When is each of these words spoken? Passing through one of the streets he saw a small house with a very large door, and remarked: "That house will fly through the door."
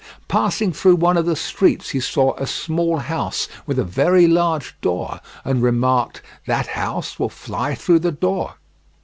Passing 0.27 0.73
through 0.73 0.95
one 0.95 1.15
of 1.15 1.27
the 1.27 1.35
streets 1.35 1.89
he 1.91 1.99
saw 1.99 2.33
a 2.33 2.47
small 2.47 2.97
house 2.97 3.47
with 3.67 3.77
a 3.77 3.83
very 3.83 4.25
large 4.27 4.75
door, 4.81 5.19
and 5.45 5.61
remarked: 5.61 6.23
"That 6.47 6.65
house 6.65 7.19
will 7.19 7.29
fly 7.29 7.75
through 7.75 7.99
the 7.99 8.11
door." 8.11 8.55